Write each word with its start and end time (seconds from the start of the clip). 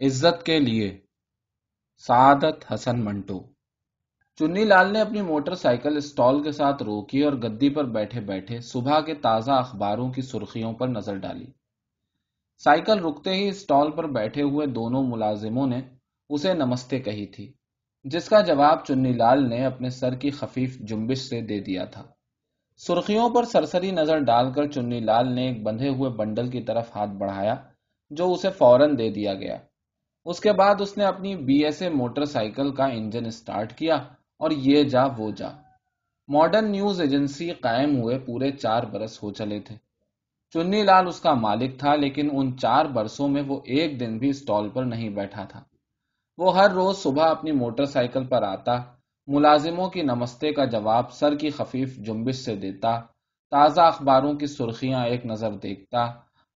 عزت 0.00 0.42
کے 0.42 0.58
لیے۔ 0.58 1.00
سعادت 1.98 2.72
حسن 2.74 3.04
منٹو۔ 3.04 3.40
چنی 4.36 4.64
لال 4.64 4.92
نے 4.92 5.00
اپنی 5.00 5.20
موٹر 5.20 5.54
سائیکل 5.54 5.96
اسٹال 5.96 6.42
کے 6.42 6.52
ساتھ 6.52 6.82
روکی 6.82 7.22
اور 7.22 7.32
گدی 7.32 7.68
پر 7.68 7.84
بیٹھے 7.84 8.20
بیٹھے 8.20 8.60
صبح 8.60 9.00
کے 9.00 9.14
تازہ 9.14 9.50
اخباروں 9.50 10.12
کی 10.12 10.22
سرخیوں 10.22 10.72
پر 10.72 10.88
نظر 10.88 11.16
ڈالی۔ 11.16 11.46
سائیکل 12.58 12.98
رکتے 12.98 13.34
ہی 13.34 13.48
اسٹال 13.48 13.90
پر 13.90 14.06
بیٹھے 14.06 14.42
ہوئے 14.42 14.66
دونوں 14.66 15.02
ملازموں 15.02 15.66
نے 15.66 15.80
اسے 16.28 16.54
نمستے 16.54 16.98
کہی 16.98 17.26
تھی، 17.26 17.52
جس 18.04 18.28
کا 18.28 18.40
جواب 18.40 18.84
چنی 18.84 19.12
لال 19.12 19.48
نے 19.48 19.64
اپنے 19.64 19.90
سر 19.90 20.14
کی 20.14 20.30
خفیف 20.30 20.78
جنبش 20.78 21.18
سے 21.18 21.40
دے 21.40 21.60
دیا 21.60 21.84
تھا۔ 21.84 22.02
سرخیوں 22.76 23.30
پر 23.30 23.44
سرسری 23.44 23.90
نظر 23.90 24.18
ڈال 24.18 24.52
کر 24.52 24.66
چنی 24.66 25.00
لال 25.00 25.34
نے 25.34 25.48
ایک 25.48 25.62
بندھے 25.62 25.88
ہوئے 25.88 26.10
بنڈل 26.10 26.50
کی 26.50 26.62
طرف 26.62 26.96
ہاتھ 26.96 27.10
بڑھایا، 27.10 27.54
جو 28.10 28.32
اسے 28.32 28.50
فوراً 28.50 28.98
دے 28.98 29.10
دیا 29.10 29.34
گیا۔ 29.34 29.58
اس 30.26 30.40
کے 30.40 30.52
بعد 30.52 30.74
اس 30.80 30.98
نے 30.98 31.04
اپنی 31.04 31.36
B 31.36 31.64
S 31.64 31.82
A 31.82 31.88
motor 31.88 32.24
cycle 32.24 32.74
کا 32.74 32.84
انجن 32.84 33.26
اسٹارٹ 33.26 33.72
کیا 33.72 33.94
اور 34.38 34.50
یہ 34.50 34.82
جا 34.82 35.04
وہ 35.18 35.30
جا۔ 35.30 35.48
ماڈرن 36.28 36.70
نیوز 36.70 37.00
ایجنسی 37.00 37.50
قائم 37.50 38.00
ہوئے 38.00 38.18
پورے 38.18 38.50
چار 38.50 38.82
برس 38.82 39.22
ہو 39.22 39.32
چلے 39.32 39.60
تھے۔ 39.60 39.76
چنی 40.50 40.82
لال 40.82 41.06
اس 41.06 41.20
کا 41.20 41.34
مالک 41.34 41.78
تھا، 41.78 41.94
لیکن 41.94 42.28
ان 42.32 42.58
چار 42.58 42.84
برسوں 42.84 43.28
میں 43.28 43.42
وہ 43.46 43.60
ایک 43.64 44.00
دن 44.00 44.18
بھی 44.18 44.28
اسٹال 44.28 44.68
پر 44.68 44.84
نہیں 44.84 45.08
بیٹھا 45.08 45.44
تھا۔ 45.44 45.62
وہ 46.38 46.56
ہر 46.56 46.70
روز 46.70 46.98
صبح 46.98 47.30
اپنی 47.30 47.52
موٹر 47.52 47.84
سائیکل 47.84 48.26
پر 48.26 48.42
آتا، 48.42 48.76
ملازموں 49.26 49.88
کی 49.90 50.02
نمستے 50.02 50.52
کا 50.52 50.64
جواب 50.64 51.12
سر 51.12 51.36
کی 51.36 51.50
خفیف 51.50 51.96
جنبش 51.96 52.34
سے 52.34 52.56
دیتا، 52.56 53.00
تازہ 53.50 53.80
اخباروں 53.80 54.34
کی 54.34 54.46
سرخیاں 54.46 55.06
ایک 55.06 55.26
نظر 55.26 55.52
دیکھتا، 55.52 56.04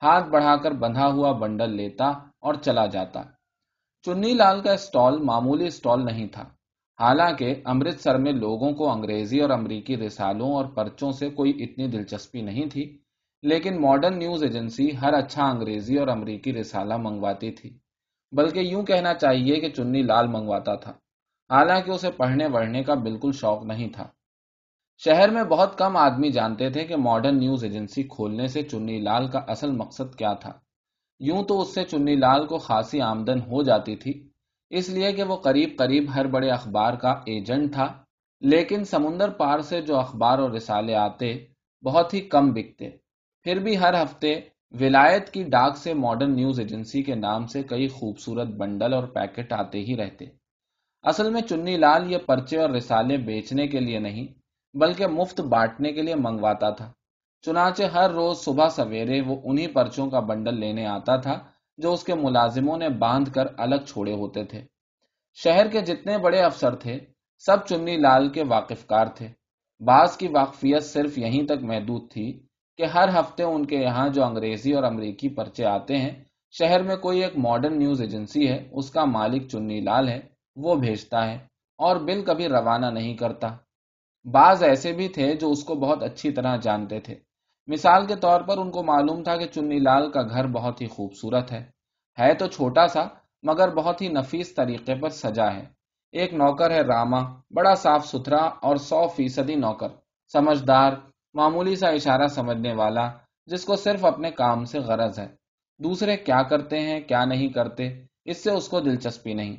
ہاتھ 0.03 0.29
بڑھا 0.29 0.55
کر 0.55 0.71
بندھا 0.71 1.07
ہوا 1.07 1.31
بنڈل 1.31 1.75
لیتا 1.75 2.05
اور 2.39 2.53
چلا 2.53 2.85
جاتا۔ 2.85 3.21
چنی 4.05 4.33
لال 4.33 4.61
کا 4.61 4.71
اسٹال 4.71 5.19
معمولی 5.19 5.65
اسٹال 5.65 6.05
نہیں 6.05 6.27
تھا۔ 6.27 6.43
حالانکہ 6.99 7.55
امرتسر 7.65 8.17
میں 8.17 8.31
لوگوں 8.31 8.71
کو 8.71 8.89
انگریزی 8.89 9.39
اور 9.39 9.49
امریکی 9.49 9.97
رسالوں 9.97 10.53
اور 10.53 10.65
پرچوں 10.65 11.11
سے 11.11 11.29
کوئی 11.29 11.63
اتنی 11.63 11.87
دلچسپی 11.87 12.41
نہیں 12.41 12.65
تھی، 12.65 12.97
لیکن 13.43 13.81
ماڈرن 13.81 14.19
نیوز 14.19 14.43
ایجنسی 14.43 14.97
ہر 15.01 15.13
اچھا 15.13 15.45
انگریزی 15.45 15.97
اور 15.97 16.07
امریکی 16.07 16.53
رسالہ 16.53 16.97
منگواتی 16.97 17.51
تھی۔ 17.51 17.77
بلکہ 18.31 18.59
یوں 18.59 18.83
کہنا 18.83 19.13
چاہیے 19.13 19.59
کہ 19.59 19.69
چنی 19.69 20.01
لال 20.01 20.27
منگواتا 20.27 20.75
تھا۔ 20.75 20.91
حالانکہ 21.49 21.91
اسے 21.91 22.11
پڑھنے 22.11 22.45
وڑھنے 22.45 22.83
کا 22.83 22.93
بالکل 22.93 23.31
شوق 23.31 23.65
نہیں 23.65 23.89
تھا۔ 23.89 24.07
شہر 24.97 25.29
میں 25.29 25.43
بہت 25.43 25.77
کم 25.77 25.97
آدمی 25.97 26.31
جانتے 26.31 26.69
تھے 26.69 26.83
کہ 26.83 26.95
ماڈرن 26.95 27.39
نیوز 27.39 27.63
ایجنسی 27.63 28.03
کھولنے 28.03 28.47
سے 28.47 28.63
چنی 28.63 28.99
لال 28.99 29.27
کا 29.27 29.39
اصل 29.47 29.71
مقصد 29.71 30.15
کیا 30.15 30.33
تھا۔ 30.33 30.51
یوں 31.19 31.43
تو 31.43 31.61
اس 31.61 31.73
سے 31.73 31.83
چنی 31.83 32.15
لال 32.15 32.45
کو 32.47 32.57
خاصی 32.57 33.01
آمدن 33.01 33.39
ہو 33.41 33.63
جاتی 33.63 33.95
تھی، 33.95 34.29
اس 34.71 34.89
لیے 34.89 35.11
کہ 35.11 35.23
وہ 35.23 35.35
قریب 35.35 35.69
قریب 35.77 36.05
ہر 36.15 36.27
بڑے 36.27 36.49
اخبار 36.49 36.93
کا 36.93 37.11
ایجنٹ 37.25 37.73
تھا، 37.73 38.03
لیکن 38.41 38.83
سمندر 38.83 39.29
پار 39.29 39.59
سے 39.59 39.81
جو 39.81 39.97
اخبار 39.97 40.39
اور 40.39 40.49
رسالے 40.49 40.95
آتے، 40.95 41.45
بہت 41.83 42.13
ہی 42.13 42.19
کم 42.19 42.51
بکتے۔ 42.53 42.89
پھر 43.45 43.59
بھی 43.59 43.79
ہر 43.79 44.03
ہفتے 44.03 44.39
ولایت 44.79 45.29
کی 45.29 45.43
ڈاک 45.43 45.77
سے 45.77 45.93
ماڈرن 45.93 46.35
نیوز 46.35 46.59
ایجنسی 46.59 47.03
کے 47.03 47.15
نام 47.15 47.45
سے 47.45 47.63
کئی 47.63 47.87
خوبصورت 47.87 48.47
بنڈل 48.47 48.93
اور 48.93 49.03
پیکٹ 49.03 49.53
آتے 49.53 49.79
ہی 49.79 49.95
رہتے۔ 49.97 50.25
اصل 51.03 51.29
میں 51.33 51.41
چنی 51.41 51.77
لال 51.77 52.11
یہ 52.11 52.17
پرچے 52.17 52.57
اور 52.57 52.69
رسالے 52.69 53.17
بیچنے 53.17 53.67
کے 53.67 53.79
لیے 53.79 53.99
نہیں، 53.99 54.27
بلکہ 54.73 55.07
مفت 55.07 55.41
بانٹنے 55.41 55.91
کے 55.91 56.01
لیے 56.01 56.15
منگواتا 56.15 56.69
تھا۔ 56.69 56.91
چنانچہ 57.41 57.83
ہر 57.83 58.11
روز 58.11 58.37
صبح 58.37 58.69
سویرے 58.69 59.21
وہ 59.21 59.35
انہی 59.43 59.67
پرچوں 59.67 60.09
کا 60.09 60.19
بنڈل 60.19 60.59
لینے 60.59 60.85
آتا 60.85 61.15
تھا 61.15 61.39
جو 61.77 61.93
اس 61.93 62.03
کے 62.03 62.15
ملازموں 62.15 62.77
نے 62.77 62.89
باندھ 62.89 63.33
کر 63.33 63.45
الگ 63.57 63.75
چھوڑے 63.75 64.13
ہوتے 64.13 64.43
تھے۔ 64.43 64.61
شہر 65.43 65.67
کے 65.67 65.81
جتنے 65.81 66.17
بڑے 66.17 66.39
افسر 66.39 66.75
تھے، 66.75 66.99
سب 67.37 67.65
چنی 67.65 67.97
لال 67.97 68.29
کے 68.29 68.43
واقف 68.43 68.85
کار 68.85 69.05
تھے۔ 69.05 69.27
بعض 69.79 70.17
کی 70.17 70.27
واقفیت 70.27 70.83
صرف 70.83 71.17
یہیں 71.17 71.45
تک 71.45 71.63
محدود 71.63 72.11
تھی 72.11 72.47
کہ 72.77 72.85
ہر 72.85 73.19
ہفتے 73.19 73.43
ان 73.43 73.65
کے 73.65 73.75
یہاں 73.75 74.09
جو 74.09 74.23
انگریزی 74.23 74.73
اور 74.73 74.83
امریکی 74.83 75.29
پرچے 75.29 75.65
آتے 75.65 75.97
ہیں، 75.97 76.23
شہر 76.51 76.83
میں 76.83 76.95
کوئی 76.95 77.23
ایک 77.23 77.37
ماڈرن 77.37 77.79
نیوز 77.79 78.01
ایجنسی 78.01 78.47
ہے، 78.47 78.69
اس 78.71 78.91
کا 78.91 79.05
مالک 79.05 79.47
چنی 79.47 79.81
لال 79.81 80.09
ہے، 80.09 80.19
وہ 80.55 80.75
بھیجتا 80.75 81.27
ہے 81.27 81.35
اور 81.77 81.95
بل 81.95 82.23
کبھی 82.23 82.47
روانہ 82.47 82.85
نہیں 82.85 83.17
کرتا۔ 83.17 83.47
بعض 84.31 84.63
ایسے 84.63 84.93
بھی 84.93 85.07
تھے 85.07 85.33
جو 85.33 85.51
اس 85.51 85.63
کو 85.63 85.75
بہت 85.75 86.03
اچھی 86.03 86.31
طرح 86.31 86.55
جانتے 86.55 86.99
تھے۔ 86.99 87.28
مثال 87.69 88.05
کے 88.05 88.15
طور 88.15 88.41
پر 88.41 88.57
ان 88.57 88.71
کو 88.71 88.83
معلوم 88.83 89.23
تھا 89.23 89.37
کہ 89.37 89.45
چنی 89.45 89.79
لال 89.79 90.11
کا 90.11 90.21
گھر 90.21 90.47
بہت 90.47 90.81
ہی 90.81 90.87
خوبصورت 90.87 91.51
ہے۔ 91.51 91.65
ہے 92.19 92.33
تو 92.33 92.47
چھوٹا 92.47 92.87
سا، 92.87 93.03
مگر 93.43 93.73
بہت 93.73 94.01
ہی 94.01 94.07
نفیس 94.07 94.55
طریقے 94.55 94.95
پر 94.95 95.09
سجا 95.09 95.53
ہے۔ 95.53 95.65
ایک 96.11 96.33
نوکر 96.33 96.71
ہے 96.71 96.81
راما، 96.81 97.19
بڑا 97.51 97.75
صاف 97.75 98.05
ستھرا 98.05 98.37
اور 98.37 98.75
سو 98.75 99.07
فیصدی 99.07 99.55
نوکر، 99.55 99.87
سمجھدار، 100.33 100.93
معمولی 101.33 101.75
سا 101.75 101.87
اشارہ 101.87 102.27
سمجھنے 102.27 102.73
والا، 102.73 103.11
جس 103.45 103.65
کو 103.65 103.75
صرف 103.75 104.05
اپنے 104.05 104.31
کام 104.31 104.63
سے 104.63 104.79
غرض 104.79 105.19
ہے۔ 105.19 105.27
دوسرے 105.79 106.17
کیا 106.17 106.43
کرتے 106.43 106.79
ہیں، 106.79 106.99
کیا 106.99 107.25
نہیں 107.25 107.47
کرتے، 107.47 107.89
اس 108.25 108.43
سے 108.43 108.51
اس 108.51 108.67
کو 108.67 108.79
دلچسپی 108.79 109.33
نہیں۔ 109.33 109.55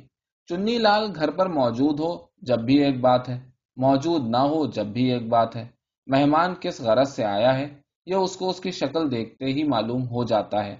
چنی 0.49 0.77
لال 0.77 1.11
گھر 1.15 1.31
پر 1.31 1.45
موجود 1.45 1.99
ہو 1.99 2.25
جب 2.37 2.59
بھی 2.59 2.83
ایک 2.83 3.01
بات 3.01 3.29
ہے، 3.29 3.39
موجود 3.75 4.27
نہ 4.27 4.37
ہو 4.37 4.65
جب 4.65 4.85
بھی 4.85 5.13
ایک 5.13 5.29
بات 5.29 5.55
ہے۔ 5.55 5.67
مہمان 6.07 6.55
کس 6.61 6.81
غرض 6.81 7.09
سے 7.09 7.25
آیا 7.25 7.57
ہے؟ 7.57 7.81
یہ 8.05 8.15
اس 8.15 8.35
کو 8.35 8.49
اس 8.49 8.59
کی 8.59 8.71
شکل 8.71 9.11
دیکھتے 9.11 9.45
ہی 9.45 9.63
معلوم 9.63 10.07
ہو 10.07 10.23
جاتا 10.23 10.65
ہے۔ 10.65 10.75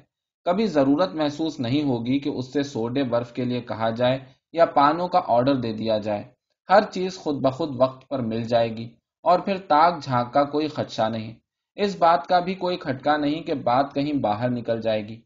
کبھی 0.45 0.67
ضرورت 0.67 1.15
محسوس 1.15 1.59
نہیں 1.59 1.83
ہوگی 1.83 2.19
کہ 2.19 2.29
اس 2.29 2.53
سے 2.53 2.63
سوڈے 2.63 3.03
برف 3.03 3.33
کے 3.33 3.45
لیے 3.45 3.61
کہا 3.61 3.89
جائے 3.89 4.19
یا 4.53 4.65
پانوں 4.65 5.07
کا 5.07 5.21
آرڈر 5.27 5.55
دے 5.55 5.73
دیا 5.73 5.97
جائے۔ 5.97 6.23
ہر 6.69 6.83
چیز 6.91 7.17
خود 7.17 7.35
بخود 7.35 7.69
وقت 7.77 8.09
پر 8.09 8.19
مل 8.19 8.43
جائے 8.43 8.77
گی 8.77 8.89
اور 9.23 9.39
پھر 9.39 9.57
تاک 9.57 10.03
جھانک 10.03 10.33
کا 10.33 10.43
کوئی 10.43 10.67
خدشہ 10.67 11.09
نہیں۔ 11.09 11.33
اس 11.75 11.95
بات 11.95 12.27
کا 12.27 12.39
بھی 12.39 12.55
کوئی 12.55 12.77
کھٹکا 12.77 13.17
نہیں 13.17 13.41
کہ 13.41 13.53
بات 13.53 13.93
کہیں 13.93 14.13
باہر 14.13 14.49
نکل 14.49 14.81
جائے 14.81 15.07
گی۔ 15.07 15.21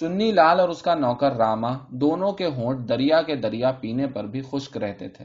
چنی 0.00 0.32
لال 0.32 0.60
اور 0.60 0.68
اس 0.68 0.82
کا 0.82 0.94
نوکر 0.94 1.32
راما 1.32 1.72
دونوں 1.88 2.32
کے 2.32 2.46
ہونٹ 2.46 2.88
دریا 2.88 3.22
کے 3.22 3.36
دریا 3.36 3.72
پینے 3.72 4.06
پر 4.06 4.24
بھی 4.24 4.42
خشک 4.50 4.76
رہتے 4.76 5.08
تھے۔ 5.08 5.24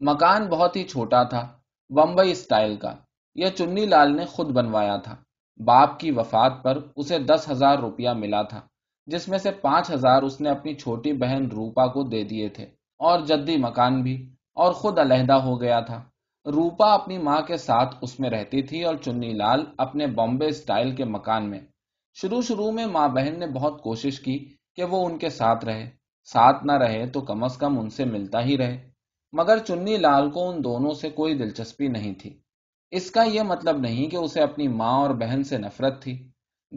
مکان 0.00 0.48
بہت 0.48 0.76
ہی 0.76 0.84
چھوٹا 0.84 1.22
تھا، 1.22 1.58
بمبئی 1.90 2.30
اسٹائل 2.30 2.76
کا۔ 2.76 2.94
یہ 3.34 3.46
چنی 3.46 3.86
لال 3.86 4.16
نے 4.16 4.24
خود 4.24 4.46
بنوایا 4.46 4.96
تھا۔ 4.96 5.23
باپ 5.58 5.98
کی 6.00 6.10
وفات 6.10 6.62
پر 6.62 6.78
اسے 6.96 7.18
دس 7.18 7.50
ہزار 7.50 7.78
روپیہ 7.78 8.10
ملا 8.10 8.42
تھا، 8.42 8.60
جس 9.06 9.28
میں 9.28 9.38
سے 9.38 9.50
پانچ 9.50 9.90
ہزار 9.90 10.22
اس 10.22 10.40
نے 10.40 10.50
اپنی 10.50 10.74
چھوٹی 10.74 11.12
بہن 11.12 11.46
روپا 11.46 11.86
کو 11.86 12.02
دے 12.02 12.24
دیے 12.24 12.48
تھے، 12.48 12.64
اور 13.00 13.20
جدی 13.20 13.56
مکان 13.56 14.02
بھی، 14.02 14.30
اور 14.54 14.72
خود 14.72 14.98
علیحدہ 14.98 15.32
ہو 15.32 15.60
گیا 15.60 15.80
تھا۔ 15.80 16.02
روپا 16.46 16.94
اپنی 16.94 17.18
ماں 17.18 17.40
کے 17.40 17.56
ساتھ 17.56 17.94
اس 18.02 18.20
میں 18.20 18.30
رہتی 18.30 18.62
تھی 18.62 18.84
اور 18.84 18.94
چنی 18.94 19.32
لال 19.32 19.64
اپنے 19.78 20.06
بمبے 20.06 20.46
اسٹائل 20.46 20.94
کے 20.94 21.04
مکان 21.04 21.50
میں۔ 21.50 21.60
شروع 22.14 22.40
شروع 22.42 22.70
میں 22.70 22.86
ماں 22.86 23.08
بہن 23.08 23.38
نے 23.38 23.46
بہت 23.46 23.82
کوشش 23.82 24.20
کی 24.20 24.38
کہ 24.76 24.84
وہ 24.84 25.06
ان 25.06 25.18
کے 25.18 25.28
ساتھ 25.28 25.64
رہے۔ 25.64 25.90
ساتھ 26.24 26.64
نہ 26.64 26.72
رہے 26.72 27.06
تو 27.06 27.20
کم 27.20 27.44
از 27.44 27.56
کم 27.56 27.78
ان 27.78 27.90
سے 27.90 28.04
ملتا 28.04 28.44
ہی 28.44 28.58
رہے۔ 28.58 28.90
مگر 29.32 29.58
چنی 29.58 29.96
لال 29.96 30.30
کو 30.30 30.48
ان 30.48 30.64
دونوں 30.64 30.90
سے 30.90 31.10
کوئی 31.10 31.34
دلچسپی 31.34 31.88
نہیں 31.88 32.14
تھی۔ 32.14 32.38
اس 32.96 33.10
کا 33.10 33.22
یہ 33.22 33.42
مطلب 33.42 33.78
نہیں 33.78 34.10
کہ 34.10 34.16
اسے 34.16 34.40
اپنی 34.40 34.68
ماں 34.68 34.92
اور 34.92 35.10
بہن 35.10 35.42
سے 35.42 35.58
نفرت 35.58 36.02
تھی۔ 36.02 36.28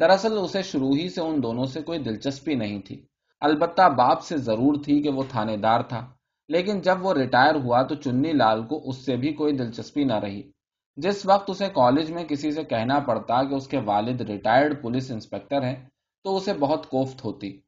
دراصل 0.02 0.38
اسے 0.38 0.62
شروع 0.62 0.96
ہی 0.96 1.10
سے 1.10 1.22
ان 1.22 1.44
دونوں 1.44 1.66
سے 1.66 1.82
کوئی 1.82 2.00
دلچسپی 2.00 2.56
نہیں 2.56 2.82
تھی۔ 2.82 3.06
البتہ 3.42 3.90
باپ 3.90 4.22
سے 4.24 4.38
ضرور 4.38 4.76
تھی 4.84 5.04
کہ 5.04 5.10
وہ 5.10 5.24
تھانے 5.30 5.58
دار 5.58 5.82
تھا۔ 5.82 6.08
لیکن 6.50 6.82
جب 6.82 7.06
وہ 7.06 7.14
ریٹائر 7.14 7.56
ہوا 7.56 7.82
تو 7.82 7.96
چنی 7.96 8.34
لال 8.34 8.64
کو 8.64 8.90
اس 8.90 9.06
سے 9.06 9.16
بھی 9.16 9.34
کوئی 9.34 9.54
دلچسپی 9.54 10.04
نہ 10.04 10.14
رہی۔ 10.14 10.52
جس 10.96 11.26
وقت 11.26 11.50
اسے 11.50 11.68
کالج 11.68 12.12
میں 12.12 12.24
کسی 12.24 12.52
سے 12.52 12.64
کہنا 12.64 13.00
پڑتا 13.00 13.44
کہ 13.44 13.54
اس 13.54 13.68
کے 13.68 13.78
والد 13.86 14.22
ریٹائرڈ 14.22 14.82
پولیس 14.82 15.12
انسپیکٹر 15.12 15.64
ہیں 15.64 15.86
تو 16.24 16.38
اسے 16.38 16.54
بہت 16.54 16.90
کوفت 16.90 17.26
ہوتی۔ 17.26 17.60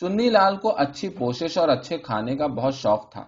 چنی 0.00 0.30
لال 0.30 0.56
کو 0.56 0.74
اچھی 0.76 1.08
پوشش 1.08 1.58
اور 1.58 1.68
اچھے 1.68 1.98
کھانے 1.98 2.36
کا 2.36 2.46
بہت 2.46 2.74
شوق 2.74 3.12
تھا۔ 3.12 3.24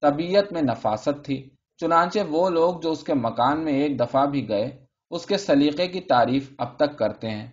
طبیعت 0.00 0.52
میں 0.52 0.62
نفاست 0.62 1.24
تھی۔ 1.24 1.50
چنانچہ 1.76 2.18
وہ 2.28 2.50
لوگ 2.50 2.80
جو 2.80 2.90
اس 2.90 3.04
کے 3.04 3.14
مکان 3.14 3.64
میں 3.64 3.72
ایک 3.72 4.00
دفعہ 4.00 4.26
بھی 4.26 4.48
گئے، 4.48 4.84
اس 5.10 5.26
کے 5.26 5.36
سلیقے 5.36 5.88
کی 5.88 6.00
تعریف 6.00 6.52
اب 6.58 6.76
تک 6.76 6.98
کرتے 6.98 7.30
ہیں۔ 7.30 7.50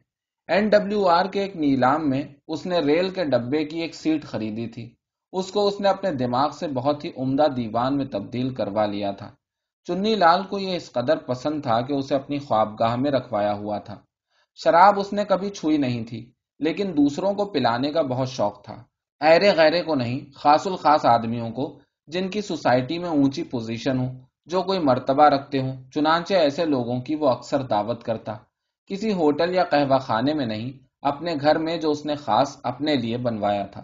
این 0.47 0.69
ڈبلیو 0.69 1.07
آر 1.07 1.25
کے 1.25 1.41
ایک 1.41 1.55
نیلام 1.55 2.09
میں 2.09 2.23
اس 2.47 2.65
نے 2.65 2.79
ریل 2.79 3.09
کے 3.09 3.25
ڈبے 3.25 3.65
کی 3.65 3.79
ایک 3.79 3.95
سیٹ 3.95 4.23
خریدی 4.23 4.67
تھی۔ 4.67 4.95
اس 5.33 5.51
کو 5.51 5.67
اس 5.67 5.81
نے 5.81 5.89
اپنے 5.89 6.11
دماغ 6.11 6.49
سے 6.49 6.67
بہت 6.67 7.05
ہی 7.05 7.11
عمدہ 7.17 7.47
دیوان 7.47 7.97
میں 7.97 8.05
تبدیل 8.05 8.53
کروا 8.53 8.85
لیا 8.85 9.11
تھا۔ 9.11 9.31
چنی 9.87 10.15
لال 10.15 10.43
کو 10.43 10.59
یہ 10.59 10.75
اس 10.75 10.91
قدر 10.91 11.17
پسند 11.17 11.63
تھا 11.63 11.81
کہ 11.81 11.93
اسے 11.93 12.15
اپنی 12.15 12.39
خوابگاہ 12.39 12.95
میں 12.95 13.11
رکھوایا 13.11 13.53
ہوا 13.53 13.79
تھا۔ 13.79 13.95
شراب 14.63 14.99
اس 14.99 15.13
نے 15.13 15.25
کبھی 15.25 15.49
چھوئی 15.49 15.77
نہیں 15.77 16.03
تھی، 16.03 16.31
لیکن 16.59 16.93
دوسروں 16.97 17.33
کو 17.33 17.45
پلانے 17.45 17.91
کا 17.91 18.01
بہت 18.01 18.29
شوق 18.29 18.63
تھا۔ 18.63 18.83
ایرے 19.19 19.51
غیرے 19.55 19.83
کو 19.83 19.95
نہیں، 19.95 20.19
خاص 20.35 20.67
الخاص 20.67 21.05
آدمیوں 21.05 21.49
کو 21.51 21.79
جن 22.11 22.29
کی 22.29 22.41
سوسائٹی 22.41 22.99
میں 22.99 23.09
اونچی 23.09 23.43
پوزیشن 23.43 23.99
ہو 23.99 24.05
جو 24.45 24.61
کوئی 24.61 24.79
مرتبہ 24.79 25.23
رکھتے 25.23 25.59
ہوں، 25.59 25.91
چنانچہ 25.91 26.33
ایسے 26.33 26.65
لوگوں 26.65 27.01
کی 27.01 27.15
وہ 27.15 27.29
اکثر 27.29 27.61
دعوت 27.61 28.03
کرتا۔ 28.03 28.35
کسی 28.85 29.13
ہوٹل 29.13 29.55
یا 29.55 29.63
قہوہ 29.63 29.97
خانے 29.97 30.33
میں 30.33 30.45
نہیں، 30.45 30.85
اپنے 31.01 31.35
گھر 31.41 31.57
میں 31.57 31.77
جو 31.77 31.91
اس 31.91 32.05
نے 32.05 32.15
خاص 32.15 32.57
اپنے 32.63 32.95
لیے 32.95 33.17
بنوایا 33.17 33.65
تھا۔ 33.65 33.83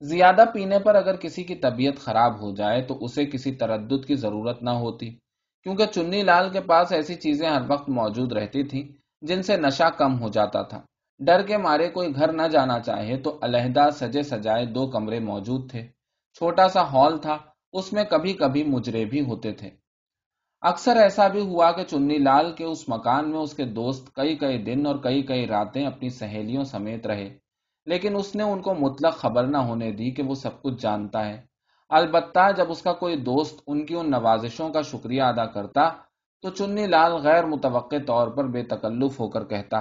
زیادہ 0.00 0.44
پینے 0.54 0.78
پر 0.78 0.94
اگر 0.94 1.16
کسی 1.16 1.42
کی 1.42 1.54
طبیعت 1.54 1.98
خراب 1.98 2.40
ہو 2.40 2.54
جائے 2.54 2.82
تو 2.82 2.98
اسے 3.00 3.26
کسی 3.26 3.54
تردد 3.54 4.06
کی 4.06 4.14
ضرورت 4.14 4.62
نہ 4.62 4.70
ہوتی۔ 4.70 5.10
کیونکہ 5.62 5.86
چنی 5.86 6.22
لال 6.22 6.50
کے 6.50 6.60
پاس 6.60 6.92
ایسی 6.92 7.14
چیزیں 7.14 7.48
ہر 7.48 7.62
وقت 7.68 7.88
موجود 7.88 8.32
رہتی 8.32 8.62
تھیں 8.62 8.82
جن 9.22 9.42
سے 9.42 9.56
نشہ 9.56 9.90
کم 9.98 10.22
ہو 10.22 10.28
جاتا 10.28 10.62
تھا۔ 10.62 10.80
ڈر 11.20 11.42
کے 11.42 11.56
مارے 11.56 11.88
کوئی 11.88 12.14
گھر 12.14 12.32
نہ 12.32 12.42
جانا 12.42 12.80
چاہے 12.80 13.16
تو 13.16 13.38
علیحدہ 13.42 13.88
سجے 13.92 14.22
سجائے 14.22 14.66
دو 14.66 14.86
کمرے 14.86 15.18
موجود 15.18 15.70
تھے۔ 15.70 15.97
چھوٹا 16.38 16.68
سا 16.68 16.82
ہال 16.82 17.16
تھا، 17.18 17.36
اس 17.72 17.92
میں 17.92 18.04
کبھی 18.04 18.32
کبھی 18.32 18.62
مجرے 18.64 19.04
بھی 19.04 19.20
ہوتے 19.20 19.52
تھے۔ 19.52 19.70
اکثر 20.62 20.96
ایسا 20.96 21.26
بھی 21.28 21.40
ہوا 21.40 21.70
کہ 21.72 21.84
چنی 21.84 22.18
لال 22.18 22.52
کے 22.52 22.64
اس 22.64 22.88
مکان 22.88 23.30
میں 23.30 23.38
اس 23.38 23.54
کے 23.54 23.64
دوست 23.64 24.14
کئی 24.14 24.36
کئی 24.36 24.58
دن 24.62 24.86
اور 24.86 24.96
کئی 24.96 25.22
کئی 25.22 25.46
راتیں 25.46 25.84
اپنی 25.86 26.08
سہیلیوں 26.08 26.64
سمیت 26.64 27.06
رہے، 27.06 27.28
لیکن 27.86 28.16
اس 28.16 28.34
نے 28.34 28.42
ان 28.42 28.60
کو 28.62 28.74
مطلق 28.74 29.16
خبر 29.16 29.46
نہ 29.46 29.56
ہونے 29.58 29.90
دی 29.92 30.10
کہ 30.10 30.22
وہ 30.22 30.34
سب 30.34 30.62
کچھ 30.62 30.80
جانتا 30.82 31.24
ہے۔ 31.26 31.40
البتہ 31.90 32.50
جب 32.56 32.70
اس 32.70 32.82
کا 32.82 32.92
کوئی 32.92 33.16
دوست 33.16 33.62
ان 33.66 33.84
کی 33.86 33.94
ان 33.94 34.10
نوازشوں 34.10 34.68
کا 34.70 34.82
شکریہ 34.82 35.22
ادا 35.22 35.46
کرتا، 35.46 35.88
تو 36.44 36.50
چنی 36.50 36.86
لال 36.86 37.12
غیر 37.22 37.46
متوقع 37.46 38.00
طور 38.06 38.28
پر 38.28 38.44
بے 38.44 38.62
تکلف 38.62 39.20
ہو 39.20 39.28
کر 39.28 39.44
کہتا، 39.44 39.80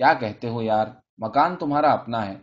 کیا 0.00 0.12
کہتے 0.14 0.48
ہو 0.48 0.62
یار، 0.62 0.86
مکان 1.18 1.56
تمہارا 1.56 1.92
اپنا 1.92 2.26
ہے۔ 2.26 2.36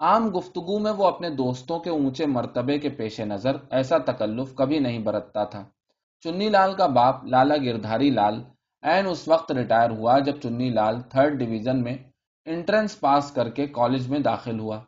عام 0.00 0.28
گفتگو 0.28 0.78
میں 0.78 0.92
وہ 0.92 1.06
اپنے 1.06 1.30
دوستوں 1.30 1.78
کے 1.78 1.90
اونچے 1.90 2.26
مرتبے 2.26 2.78
کے 2.78 2.88
پیش 2.88 3.20
نظر 3.20 3.56
ایسا 3.70 3.98
تکلف 3.98 4.54
کبھی 4.54 4.78
نہیں 4.78 4.98
برتتا 4.98 5.44
تھا۔ 5.44 5.64
چنی 6.20 6.48
لال 6.48 6.74
کا 6.74 6.86
باپ 6.86 7.24
لالا 7.24 7.56
گردھاری 7.56 8.10
لال 8.10 8.42
این 8.82 9.06
اس 9.06 9.28
وقت 9.28 9.52
ریٹائر 9.52 9.90
ہوا 9.90 10.18
جب 10.18 10.40
چنی 10.42 10.70
لال 10.70 11.00
تھرڈ 11.00 11.38
ڈویژن 11.38 11.82
میں 11.82 11.96
انٹرنس 12.44 13.00
پاس 13.00 13.30
کر 13.30 13.50
کے 13.50 13.66
کالج 13.66 14.08
میں 14.08 14.18
داخل 14.18 14.60
ہوا۔ 14.60 14.80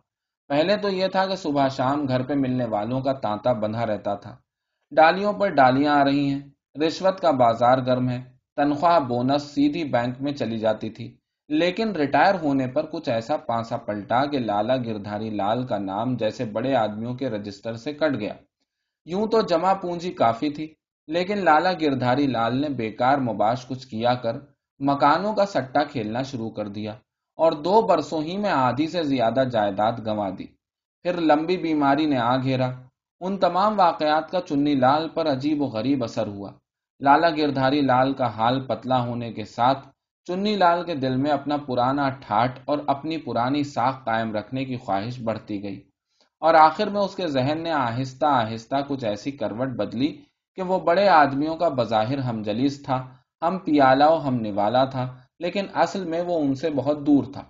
پہلے 0.49 0.76
تو 0.76 0.88
یہ 0.88 1.06
تھا 1.06 1.26
کہ 1.26 1.37
صبح 1.37 1.69
شام 1.69 2.09
گھر 2.09 2.23
پہ 2.23 2.35
ملنے 2.35 2.64
والوں 2.64 3.00
کا 3.00 3.12
تانتا 3.12 3.53
بندھا 3.53 3.87
رہتا 3.87 4.14
تھا۔ 4.14 4.37
ڈالیوں 4.91 5.32
پر 5.32 5.49
ڈالیاں 5.49 6.00
آ 6.00 6.05
رہی 6.05 6.29
ہیں۔ 6.29 6.41
رشوت 6.87 7.20
کا 7.20 7.31
بازار 7.31 7.79
گرم 7.79 8.09
ہے۔ 8.09 8.23
تنخواہ 8.56 8.99
بونس 8.99 9.43
سیدھی 9.43 9.85
بینک 9.85 10.17
میں 10.20 10.32
چلی 10.32 10.59
جاتی 10.59 10.91
تھی۔ 10.91 11.17
لیکن 11.60 11.90
ریٹائر 11.96 12.34
ہونے 12.34 12.66
پر 12.66 12.87
کچھ 12.87 13.08
ایسا 13.08 13.37
پانسا 13.37 13.76
پلٹا 13.76 14.25
کہ 14.26 14.38
لالا 14.38 14.76
گردھاری 14.76 15.31
لال 15.31 15.66
کا 15.66 15.78
نام 15.78 16.16
جیسے 16.16 16.44
بڑے 16.44 16.75
آدمیوں 16.75 17.14
کے 17.14 17.31
رجسٹر 17.31 17.75
سے 17.75 17.93
کٹ 17.93 18.20
گیا۔ 18.20 18.34
یوں 19.04 19.26
تو 19.26 19.40
جمع 19.40 19.75
پونجی 19.75 20.12
کافی 20.12 20.50
تھی، 20.50 20.75
لیکن 21.06 21.44
لالا 21.44 21.72
گردھاری 21.72 22.26
لال 22.26 22.60
نے 22.60 22.69
بیکار 22.69 23.19
مباش 23.19 23.66
کچھ 23.66 23.87
کیا 23.87 24.14
کر 24.14 24.37
مکانوں 24.81 25.34
کا 25.34 25.46
سٹا 25.46 25.84
کھیلنا 25.84 26.22
شروع 26.22 26.50
کر 26.50 26.69
دیا 26.69 26.93
اور 27.38 27.52
دو 27.52 27.82
برسوں 27.82 28.22
ہی 28.22 28.37
میں 28.37 28.50
آدھی 28.50 28.87
سے 28.87 29.02
زیادہ 29.02 29.44
جائیداد 29.52 29.93
گنوا 30.06 30.31
دی۔ 30.38 30.46
پھر 31.02 31.20
لمبی 31.20 31.56
بیماری 31.56 32.06
نے 32.06 32.19
آ 32.19 32.37
گھیرا۔ 32.37 32.70
ان 33.20 33.38
تمام 33.38 33.78
واقعات 33.78 34.31
کا 34.31 34.40
چنی 34.40 34.75
لال 34.75 35.08
پر 35.08 35.26
عجیب 35.26 35.62
و 35.62 35.64
غریب 35.64 36.04
اثر 36.04 36.26
ہوا۔ 36.26 36.50
لالا 37.00 37.31
گردھاری 37.31 37.81
لال 37.81 38.12
کا 38.12 38.26
حال 38.26 38.60
پتلا 38.60 39.02
ہونے 39.02 39.32
کے 39.32 39.44
ساتھ 39.44 39.88
چنی 40.25 40.57
لال 40.57 40.85
کے 40.85 40.95
دل 40.95 41.17
میں 41.17 41.31
اپنا 41.31 41.57
پرانا 41.57 42.11
ٹھاٹ 42.11 42.59
اور 42.65 42.79
اپنی 42.87 43.17
پرانی 43.17 43.63
ساکھ 43.63 44.05
قائم 44.05 44.37
رکھنے 44.37 44.65
کی 44.65 44.77
خواہش 44.77 45.21
بڑھتی 45.21 45.63
گئی۔ 45.63 45.81
اور 46.41 46.55
آخر 46.55 46.87
میں 46.87 47.01
اس 47.01 47.15
کے 47.15 47.27
ذہن 47.27 47.63
نے 47.63 47.71
آہستہ 47.71 48.27
آہستہ 48.27 48.77
کچھ 48.89 49.05
ایسی 49.05 49.31
کروٹ 49.31 49.69
بدلی 49.69 50.17
کہ 50.55 50.63
وہ 50.63 50.79
بڑے 50.79 51.09
آدمیوں 51.09 51.57
کا 51.57 51.69
بظاہر 51.69 52.19
ہم 52.19 52.43
جلیس 52.43 52.83
تھا۔ 52.83 53.07
ہم 53.43 53.59
پیالہ 53.59 54.05
و 54.05 54.29
ہم 54.29 54.35
نوالا 54.35 54.85
تھا، 54.85 55.15
لیکن 55.41 55.67
اصل 55.75 56.05
میں 56.05 56.23
وہ 56.23 56.41
ان 56.41 56.55
سے 56.55 56.71
بہت 56.71 57.07
دور 57.07 57.25
تھا۔ 57.33 57.43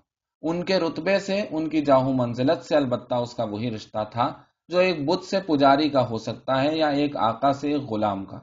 ان 0.43 0.65
کے 0.65 0.79
رتبے 0.79 1.19
سے، 1.19 1.45
ان 1.51 1.69
کی 1.69 1.81
جاہو 1.81 2.13
منزلت 2.13 2.65
سے 2.65 2.77
البتہ 2.77 3.15
اس 3.15 3.35
کا 3.35 3.45
وہی 3.45 3.71
رشتہ 3.71 3.99
تھا 4.11 4.33
جو 4.69 4.79
ایک 4.79 5.09
بدھ 5.09 5.25
سے 5.25 5.41
پجاری 5.41 5.89
کا 5.89 6.09
ہو 6.09 6.19
سکتا 6.19 6.63
ہے 6.63 6.77
یا 6.77 6.87
ایک 6.87 7.17
آقا 7.17 7.53
سے 7.53 7.73
ایک 7.73 7.83
غلام 7.83 8.25
کا۔ 8.25 8.39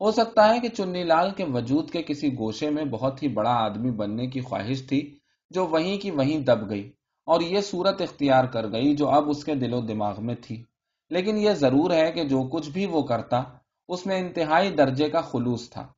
ہو 0.00 0.10
سکتا 0.10 0.54
ہے 0.54 0.60
کہ 0.60 0.68
چنی 0.68 1.04
لال 1.04 1.30
کے 1.30 1.44
وجود 1.44 1.90
کے 1.90 2.02
کسی 2.02 2.38
گوشے 2.38 2.70
میں 2.70 2.84
بہت 2.84 3.22
ہی 3.22 3.28
بڑا 3.28 3.50
آدمی 3.50 3.90
بننے 3.90 4.26
کی 4.26 4.40
خواہش 4.40 4.86
تھی 4.86 5.18
جو 5.50 5.66
وہیں 5.66 5.98
کی 5.98 6.10
وہیں 6.10 6.38
دب 6.38 6.70
گئی 6.70 6.92
اور 7.26 7.40
یہ 7.40 7.60
صورت 7.60 8.00
اختیار 8.00 8.44
کر 8.44 8.72
گئی 8.72 8.96
جو 8.96 9.08
اب 9.08 9.30
اس 9.30 9.44
کے 9.44 9.54
دل 9.54 9.72
و 9.74 9.80
دماغ 9.80 10.24
میں 10.24 10.34
تھی۔ 10.34 10.64
لیکن 11.10 11.38
یہ 11.38 11.50
ضرور 11.50 11.90
ہے 11.90 12.12
کہ 12.12 12.24
جو 12.24 12.42
کچھ 12.42 12.70
بھی 12.70 12.86
وہ 12.86 13.02
کرتا، 13.02 13.42
اس 13.88 14.06
میں 14.06 14.18
انتہائی 14.18 14.70
درجے 14.70 15.08
کا 15.08 15.20
خلوص 15.20 15.70
تھا۔ 15.70 15.88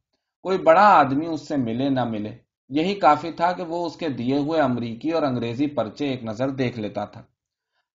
کوئی 0.43 0.59
بڑا 0.59 0.85
آدمی 0.85 1.27
اس 1.27 1.49
سے 1.49 1.57
ملے 1.57 1.89
نہ 1.89 2.05
ملے۔ 2.05 2.37
یہی 2.69 2.95
کافی 2.95 3.33
تھا 3.33 3.53
کہ 3.53 3.63
وہ 3.63 3.87
اس 3.87 3.97
کے 3.97 4.09
دیے 4.09 4.39
ہوئے 4.39 4.61
امریکی 4.61 5.11
اور 5.11 5.23
انگریزی 5.23 5.67
پرچے 5.67 6.07
ایک 6.07 6.25
نظر 6.25 6.49
دیکھ 6.49 6.79
لیتا 6.79 7.05
تھا۔ 7.05 7.23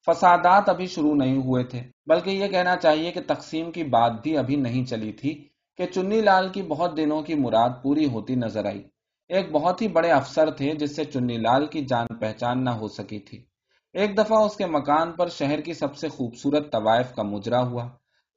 فسادات 0.06 0.70
ابھی 0.70 0.88
شروع 0.88 1.16
نہیں 1.16 1.38
ہوئے 1.38 1.64
تھے، 1.64 1.82
بلکہ 2.06 2.30
یہ 2.30 2.48
کہنا 2.48 2.76
چاہیے 2.76 3.12
کہ 3.12 3.20
تقسیم 3.28 3.72
کی 3.72 3.84
بات 3.84 4.12
بھی 4.24 4.38
ابھی 4.38 4.56
نہیں 4.56 4.86
چلی 4.86 5.12
تھی۔ 5.12 5.48
کہ 5.78 5.86
چنی 5.86 6.22
لال 6.22 6.50
کی 6.50 6.62
بہت 6.62 6.98
دنوں 6.98 7.22
کی 7.22 7.36
مراد 7.36 7.70
پوری 7.82 8.06
ہوتی 8.06 8.36
نظر 8.36 8.66
آئی۔ 8.66 8.84
ایک 9.28 9.52
بہت 9.52 9.82
ہی 9.82 9.88
بڑے 9.88 10.12
افسر 10.12 10.52
تھے 10.52 10.74
جس 10.74 10.96
سے 10.96 11.04
چنی 11.06 11.38
لال 11.38 11.66
کی 11.66 11.86
جان 11.86 12.08
پہچان 12.20 12.64
نہ 12.64 12.70
ہو 12.70 12.88
سکی 12.88 13.20
تھی۔ 13.20 13.46
ایک 13.94 14.18
دفعہ 14.18 14.38
اس 14.38 14.56
کے 14.56 14.66
مکان 14.66 15.12
پر 15.12 15.28
شہر 15.28 15.62
کی 15.62 15.74
سب 15.74 15.96
سے 15.96 16.08
خوبصورت 16.08 16.72
طوائف 16.72 17.16
کا 17.16 17.24
مجرا 17.24 17.62
ہوا۔ 17.62 17.88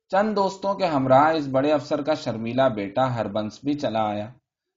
چند 0.09 0.37
دوستوں 0.37 0.75
کے 0.75 0.87
ہمراہ 0.87 1.33
اس 1.33 1.47
بڑے 1.47 1.73
افسر 1.73 2.03
کا 2.03 2.15
شرمیلا 2.15 2.69
بیٹا 2.69 3.15
ہر 3.15 3.29
بنس 3.29 3.61
بھی 3.65 3.75
چلا 3.75 4.03
آیا۔ 4.03 4.29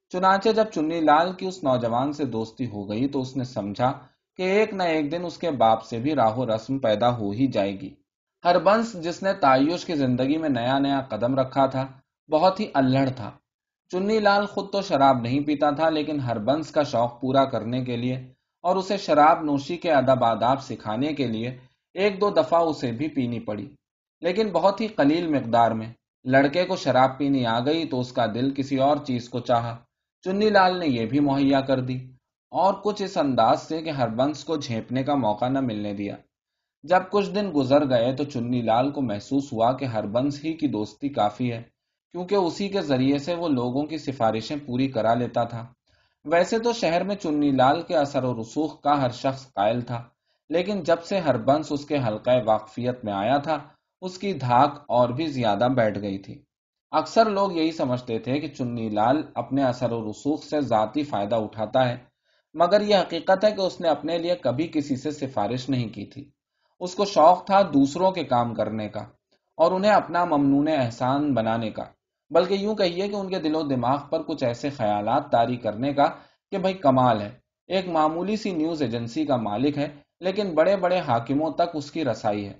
چنانچہ 0.10 0.50
جب 0.50 0.66
چنی 0.74 1.00
لال 1.00 1.34
کی 1.34 1.46
اس 1.46 1.64
نوجوان 1.64 2.12
سے 2.12 2.26
دوستی 2.26 2.66
ہو 2.66 2.90
گئی 2.90 3.08
تو 3.08 3.22
اس 3.22 3.38
نے 3.38 3.44
سمجھا 3.44 3.92
کہ 4.36 4.42
ایک 4.42 4.74
نہ 4.74 4.84
ایک 4.84 5.12
دن 5.12 5.26
اس 5.26 5.38
کے 5.38 5.52
باپ 5.52 5.84
سے 5.84 6.00
بھی 6.00 6.16
راہ 6.16 6.38
و 6.38 6.56
رسم 6.56 6.80
پیدا 6.80 7.18
ہو 7.18 7.32
ہی 7.32 7.48
جائے 7.48 7.80
گی۔ 7.80 7.96
ہر 8.46 8.60
بنس 8.60 8.94
جس 8.94 9.24
نے 9.24 9.34
تعیش 9.34 9.86
کی 9.86 9.96
زندگی 9.96 10.38
میں 10.38 10.50
نیا 10.50 10.80
نیا 10.80 11.02
قدم 11.02 11.36
رکھا 11.36 11.66
تھا 11.66 11.88
بہت 12.32 12.60
ہی 12.60 12.68
الڑ 12.74 13.10
تھا۔ 13.10 13.32
چنی 13.92 14.20
لال 14.20 14.46
خود 14.46 14.72
تو 14.72 14.82
شراب 14.82 15.22
نہیں 15.22 15.40
پیتا 15.40 15.70
تھا، 15.70 15.90
لیکن 15.90 16.20
ہر 16.20 16.40
بنس 16.40 16.72
کا 16.72 16.84
شوق 16.84 17.22
پورا 17.22 17.46
کرنے 17.46 17.84
کے 17.86 17.98
لیے 17.98 18.16
اور 18.62 18.76
اسے 18.76 18.98
شراب 18.98 19.44
نوشی 19.44 19.78
کے 19.78 19.92
ادب 19.92 20.24
آداب 20.24 20.62
سکھانے 20.64 21.14
کے 21.14 21.28
لیے 21.28 21.58
ایک 21.94 22.22
دو 22.22 22.30
دفعہ 22.30 22.60
اسے 22.60 22.92
بھی 22.92 23.08
پینی 23.08 23.40
پڑی۔ 23.40 23.70
لیکن 24.22 24.50
بہت 24.50 24.82
ہی 24.82 24.88
قلیل 24.88 25.28
مقدار 25.28 25.72
میں 25.72 25.94
لڑکے 26.26 26.66
کو 26.66 26.76
شراب 26.76 27.18
پینی 27.18 27.46
آ 27.46 27.60
گئی 27.60 27.86
تو 27.86 28.00
اس 28.00 28.12
کا 28.12 28.26
دل 28.26 28.54
کسی 28.54 28.78
اور 28.78 28.98
چیز 28.98 29.30
کو 29.30 29.40
چاہا۔ 29.40 29.78
چنی 30.22 30.50
لال 30.50 30.80
نے 30.80 30.88
یہ 30.88 31.06
بھی 31.06 31.20
مہیا 31.20 31.62
کر 31.62 31.82
دی 31.82 31.98
اور 32.52 32.74
کچھ 32.84 33.02
اس 33.02 33.18
انداز 33.18 33.62
سے 33.62 33.82
کہ 33.82 33.90
ہر 33.90 34.08
بنس 34.08 34.44
کو 34.44 34.58
جھیپنے 34.58 35.04
کا 35.04 35.16
موقع 35.16 35.46
نہ 35.46 35.60
ملنے 35.60 35.94
دیا۔ 35.94 36.16
جب 36.84 37.02
کچھ 37.12 37.32
دن 37.32 37.52
گزر 37.56 37.90
گئے 37.90 38.16
تو 38.16 38.24
چنی 38.24 38.62
لال 38.62 38.92
کو 38.92 39.02
محسوس 39.02 39.54
ہوا 39.54 39.72
کہ 39.72 39.86
ہر 39.86 40.06
بنس 40.06 40.46
ہی 40.46 40.54
کی 40.54 40.68
دوستی 40.68 41.10
کافی 41.10 41.52
ہے۔ 41.52 41.73
کیونکہ 42.14 42.36
اسی 42.36 42.68
کے 42.70 42.82
ذریعے 42.82 43.18
سے 43.18 43.36
وہ 43.36 43.48
لوگوں 43.48 43.86
کی 43.86 43.98
سفارشیں 43.98 44.56
پوری 44.66 44.88
کرا 44.88 45.14
لیتا 45.14 45.44
تھا۔ 45.44 45.66
ویسے 46.26 46.60
تو 46.60 46.74
شہر 46.74 47.04
میں 47.04 47.16
چنی 47.16 47.52
لال 47.52 47.82
کے 47.82 47.96
اثر 47.98 48.24
و 48.24 48.42
رسوخ 48.42 48.82
کا 48.82 49.02
ہر 49.02 49.10
شخص 49.10 49.54
قائل 49.54 49.82
تھا، 49.82 50.04
لیکن 50.50 50.84
جب 50.84 51.04
سے 51.04 51.20
ہر 51.20 51.38
بنس 51.38 51.72
اس 51.72 51.86
کے 51.86 51.98
حلقہ 52.08 52.32
واقفیت 52.46 53.06
میں 53.06 53.14
آیا 53.14 53.38
تھا، 53.38 53.58
اس 54.02 54.18
کی 54.18 54.34
دھاک 54.34 54.84
اور 54.88 55.10
بھی 55.10 55.26
زیادہ 55.28 55.68
بیٹھ 55.76 56.00
گئی 56.02 56.18
تھی۔ 56.18 56.42
اکثر 56.92 57.30
لوگ 57.30 57.52
یہی 57.52 57.72
سمجھتے 57.72 58.20
تھے 58.20 58.40
کہ 58.40 58.48
چنی 58.48 58.90
لال 58.90 59.22
اپنے 59.36 59.64
اثر 59.64 59.92
و 59.92 60.12
رسوخ 60.12 60.44
سے 60.44 60.62
ذاتی 60.62 61.04
فائدہ 61.04 61.36
اٹھاتا 61.36 61.88
ہے، 61.90 61.98
مگر 62.54 62.82
یہ 62.82 62.96
حقیقت 62.96 63.46
ہے 63.46 63.52
کہ 63.52 63.62
اس 63.62 63.82
نے 63.82 63.88
اپنے 63.88 64.18
لیے 64.18 64.36
کبھی 64.36 64.68
کسی 64.68 64.96
سے 64.96 65.12
سفارش 65.12 65.70
نہیں 65.70 65.90
کی 65.90 66.06
تھی۔ 66.06 66.30
اس 66.80 66.96
کو 66.96 67.06
شوق 67.06 67.46
تھا 67.46 67.62
دوسروں 67.62 68.12
کے 68.12 68.24
کام 68.24 68.54
کرنے 68.54 68.88
کا 68.90 69.04
اور 69.58 69.72
انہیں 69.72 69.92
اپنا 69.92 70.26
ممنون 70.26 70.68
احسان 70.68 71.34
بنانے 71.34 71.70
کا۔ 71.70 71.84
بلکہ 72.34 72.54
یوں 72.54 72.76
کہیے 72.76 73.08
کہ 73.08 73.16
ان 73.16 73.30
کے 73.30 73.40
دل 73.40 73.56
و 73.56 73.62
دماغ 73.62 73.98
پر 74.10 74.22
کچھ 74.22 74.44
ایسے 74.44 74.70
خیالات 74.70 75.32
تاری 75.32 75.58
کرنے 75.58 75.94
کا 75.94 76.06
کہ 76.52 76.58
بھائی 76.58 76.74
کمال 76.74 77.22
ہے۔ 77.22 77.30
ایک 77.68 77.88
معمولی 77.88 78.36
سی 78.36 78.52
نیوز 78.52 78.82
ایجنسی 78.82 79.26
کا 79.26 79.36
مالک 79.36 79.78
ہے، 79.78 79.88
لیکن 80.20 80.56
بڑے 80.56 80.78
بڑے 80.78 81.00
حاکموں 81.00 81.52
تک 81.52 81.70
اس 81.74 81.92
کی 81.92 82.06
رسائی 82.06 82.48
ہے۔ 82.48 82.54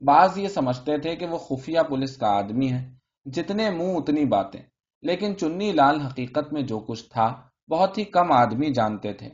بعض 0.00 0.38
یہ 0.38 0.48
سمجھتے 0.48 0.98
تھے 0.98 1.16
کہ 1.16 1.26
وہ 1.26 1.38
خفیہ 1.38 1.80
پولیس 1.88 2.16
کا 2.16 2.26
آدمی 2.28 2.72
ہے۔ 2.72 2.90
جتنے 3.24 3.70
منہ 3.70 3.96
اتنی 3.96 4.24
باتیں۔ 4.24 4.60
لیکن 5.02 5.36
چنی 5.36 5.72
لال 5.72 6.00
حقیقت 6.00 6.52
میں 6.52 6.62
جو 6.62 6.78
کچھ 6.78 7.04
تھا، 7.10 7.34
بہت 7.70 7.98
ہی 7.98 8.04
کم 8.04 8.32
آدمی 8.32 8.72
جانتے 8.72 9.12
تھے۔ 9.12 9.28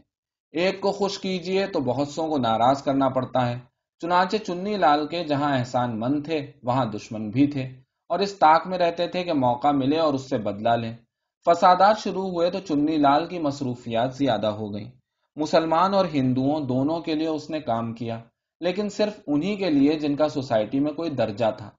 ایک 0.53 0.81
کو 0.81 0.93
خوش 0.93 1.19
کیجیے 1.19 1.67
تو 1.67 1.81
بہت 1.81 2.09
سو 2.09 2.27
کو 2.27 2.39
ناراض 2.39 2.83
کرنا 2.83 3.09
پڑتا 3.09 3.49
ہے۔ 3.49 3.59
چنانچہ 4.01 4.37
چنی 4.37 4.77
لال 4.77 5.07
کے 5.07 5.25
جہاں 5.25 5.59
احسان 5.59 6.01
مند 6.01 6.25
تھے، 6.25 6.53
وہاں 6.63 6.85
دشمن 6.85 7.31
بھی 7.31 7.47
تھے۔ 7.47 7.84
اور 8.09 8.19
اس 8.19 8.39
تاک 8.39 8.67
میں 8.67 8.79
رہتے 8.79 9.09
تھے 9.09 9.25
کہ 9.25 9.33
موقع 9.33 9.71
ملے 9.71 9.99
اور 9.99 10.15
اس 10.15 10.31
سے 10.31 10.39
بدلا 10.39 10.77
لیں۔ 10.77 10.97
فسادات 11.45 11.99
شروع 11.99 12.29
ہوئے 12.29 12.51
تو 12.51 12.59
چنی 12.59 12.97
لال 12.97 13.27
کی 13.27 13.39
مصروفیات 13.39 14.15
زیادہ 14.15 14.47
ہو 14.47 14.75
گئیں۔ 14.75 14.91
مسلمان 15.37 15.95
اور 15.95 16.05
ہندوؤں 16.15 16.61
دونوں 16.61 17.01
کے 17.01 17.15
لیے 17.15 17.27
اس 17.27 17.51
نے 17.51 17.61
کام 17.61 17.93
کیا، 17.93 18.21
لیکن 18.61 18.89
صرف 18.89 19.21
انہی 19.27 19.57
کے 19.57 19.71
لیے 19.71 19.99
جن 19.99 20.17
کا 20.17 20.29
سوسائٹی 20.29 20.81
میں 20.81 20.93
کوئی 20.93 21.11
درجہ 21.11 21.51
تھا۔ 21.57 21.71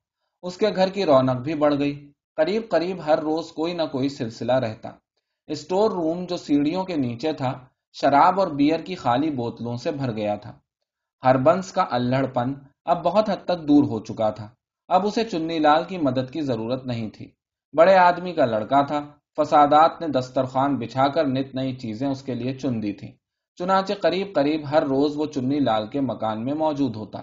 اس 0.43 0.57
کے 0.57 0.67
گھر 0.75 0.89
کی 0.89 1.05
رونق 1.05 1.35
بھی 1.35 1.55
بڑھ 1.55 1.75
گئی۔ 1.79 2.11
قریب 2.35 2.69
قریب 2.69 2.97
ہر 3.05 3.19
روز 3.19 3.51
کوئی 3.51 3.73
نہ 3.73 3.81
کوئی 3.81 4.09
سلسلہ 4.09 4.53
رہتا۔ 4.53 4.89
اسٹور 5.47 5.91
روم 5.91 6.25
جو 6.25 6.37
سیڑھیوں 6.37 6.83
کے 6.83 6.95
نیچے 6.95 7.33
تھا، 7.33 7.53
شراب 7.93 8.39
اور 8.39 8.47
بیئر 8.47 8.79
کی 8.79 8.95
خالی 8.95 9.29
بوتلوں 9.29 9.77
سے 9.77 9.91
بھر 9.91 10.11
گیا 10.15 10.35
تھا۔ 10.35 10.51
ہر 11.23 11.37
بنس 11.37 11.71
کا 11.71 11.85
الڑ 11.91 12.25
پن 12.27 12.53
اب 12.85 13.03
بہت 13.03 13.29
حد 13.29 13.45
تک 13.45 13.67
دور 13.67 13.83
ہو 13.83 13.99
چکا 13.99 14.29
تھا۔ 14.29 14.47
اب 14.87 15.05
اسے 15.07 15.23
چنی 15.23 15.59
لال 15.59 15.83
کی 15.83 15.97
مدد 15.97 16.31
کی 16.31 16.41
ضرورت 16.41 16.85
نہیں 16.85 17.09
تھی۔ 17.09 17.31
بڑے 17.77 17.95
آدمی 17.95 18.33
کا 18.33 18.45
لڑکا 18.45 18.81
تھا۔ 18.81 19.05
فسادات 19.37 20.01
نے 20.01 20.07
دسترخوان 20.07 20.75
بچھا 20.75 21.07
کر 21.07 21.25
نت 21.27 21.55
نئی 21.55 21.75
چیزیں 21.75 22.07
اس 22.07 22.21
کے 22.21 22.35
لیے 22.35 22.53
چن 22.53 22.83
دی 22.83 22.93
تھی 22.93 23.11
چنانچہ 23.55 23.93
قریب 23.93 24.27
قریب 24.35 24.61
ہر 24.71 24.83
روز 24.83 25.17
وہ 25.17 25.25
چنی 25.25 25.59
لال 25.59 25.87
کے 25.87 26.01
مکان 26.01 26.45
میں 26.45 26.53
موجود 26.53 26.95
ہوتا۔ 26.95 27.21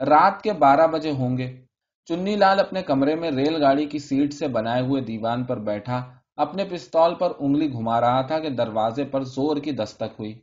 رات 0.00 0.42
کے 0.42 0.52
بارہ 0.52 0.86
بجے 0.86 1.10
ہوں 1.10 1.38
گے۔ 1.38 1.60
چنی 2.04 2.36
لال 2.36 2.60
اپنے 2.60 2.82
کمرے 2.82 3.14
میں 3.14 3.30
ریل 3.30 3.62
گاڑی 3.62 3.86
کی 3.86 3.98
سیٹ 3.98 4.32
سے 4.32 4.48
بنائے 4.48 4.82
ہوئے 4.82 5.02
دیوان 5.02 5.44
پر 5.44 5.58
بیٹھا، 5.58 6.04
اپنے 6.36 6.64
پستول 6.64 7.14
پر 7.14 7.32
انگلی 7.38 7.72
گھما 7.72 8.00
رہا 8.00 8.20
تھا 8.22 8.38
کہ 8.38 8.50
دروازے 8.50 9.04
پر 9.04 9.22
زور 9.24 9.56
کی 9.56 9.72
دستک 9.72 10.12
ہوئی۔ 10.18 10.40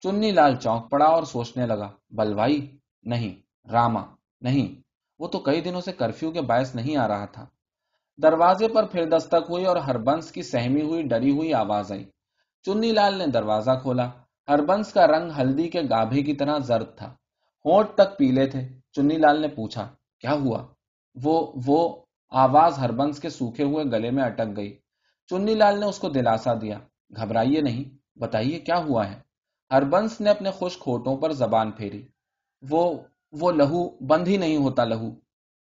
چنی 0.00 0.30
لال 0.30 0.56
چونک 0.56 0.90
پڑا 0.90 1.04
اور 1.04 1.22
سوچنے 1.22 1.66
لگا، 1.66 1.90
بلوائی، 2.10 2.76
نہیں، 3.02 3.34
راما، 3.72 4.02
نہیں۔ 4.40 4.84
وہ 5.18 5.28
تو 5.28 5.38
کئی 5.38 5.60
دنوں 5.60 5.80
سے 5.80 5.92
کرفیو 5.92 6.30
کے 6.30 6.40
باعث 6.40 6.74
نہیں 6.74 6.96
آ 6.96 7.08
رہا 7.08 7.24
تھا۔ 7.24 7.46
دروازے 8.22 8.68
پر 8.68 8.86
پھر 8.86 9.08
دستک 9.08 9.50
ہوئی 9.50 9.64
اور 9.64 9.76
ہربنس 9.76 10.32
کی 10.32 10.42
سہمی 10.42 10.82
ہوئی، 10.82 11.02
ڈری 11.02 11.30
ہوئی 11.30 11.54
آواز 11.54 11.92
آئی۔ 11.92 12.04
چنی 12.62 12.92
لال 12.92 13.18
نے 13.18 13.26
دروازہ 13.26 13.70
کھولا۔ 13.82 14.10
ہربنس 14.48 14.92
کا 14.92 15.06
رنگ 15.06 15.30
ہلدی 15.38 15.68
کے 15.68 15.80
گابھے 15.90 16.22
کی 16.22 16.34
طرح 16.34 16.58
زرد 16.58 16.96
تھا۔ 16.96 17.14
ہونٹ 17.64 17.88
تک 17.94 18.18
پیلے 18.18 18.46
تھے۔ 18.46 18.68
چنی 18.92 19.16
لال 19.16 19.40
نے 19.40 19.48
پوچھا، 19.48 19.94
کیا 20.18 20.32
ہوا؟ 20.32 20.66
وہ 21.22 21.52
وہ 21.66 22.04
آواز 22.30 22.78
ہربنس 22.78 23.20
کے 23.20 23.28
سوکھے 23.28 23.64
ہوئے 23.64 23.84
گلے 23.84 24.10
میں 24.10 24.24
اٹک 24.24 24.56
گئی۔ 24.56 24.78
چنی 25.30 25.54
لال 25.54 25.80
نے 25.80 25.86
اس 25.86 25.98
کو 25.98 26.08
دلاسا 26.08 26.54
دیا، 26.54 26.78
گھبرائیے 27.16 27.60
نہیں، 27.60 28.18
بتائیے 28.18 28.58
کیا 28.58 28.76
ہوا 28.76 29.10
ہے؟ 29.10 29.20
ہربنس 29.70 30.20
نے 30.20 30.30
اپنے 30.30 30.50
خوش 30.50 30.78
کھوٹوں 30.78 31.16
پر 31.16 31.32
زبان 31.32 31.70
پھیری۔ 31.70 32.06
وہ 32.70 32.94
وہ 33.40 33.52
لہو 33.52 33.88
بند 34.06 34.28
ہی 34.28 34.36
نہیں 34.36 34.56
ہوتا 34.56 34.84
لہو۔ 34.84 35.10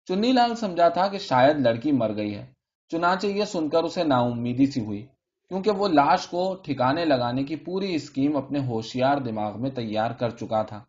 چنی 0.05 0.31
لال 0.31 0.55
سمجھا 0.55 0.89
تھا 0.89 1.07
کہ 1.07 1.17
شاید 1.17 1.59
لڑکی 1.59 1.91
مر 1.91 2.15
گئی 2.15 2.35
ہے۔ 2.35 2.45
چنانچہ 2.89 3.27
یہ 3.27 3.43
سن 3.43 3.69
کر 3.69 3.83
اسے 3.83 4.03
نا 4.03 4.17
امیدی 4.17 4.65
سی 4.65 4.85
ہوئی، 4.85 5.05
کیونکہ 5.49 5.71
وہ 5.71 5.87
لاش 5.87 6.27
کو 6.27 6.55
ٹھکانے 6.63 7.05
لگانے 7.05 7.43
کی 7.43 7.55
پوری 7.55 7.95
اسکیم 7.95 8.37
اپنے 8.37 8.59
ہوشیار 8.59 9.17
دماغ 9.17 9.61
میں 9.61 9.69
تیار 9.69 10.11
کر 10.11 10.29
چکا 10.29 10.63
تھا۔ 10.63 10.83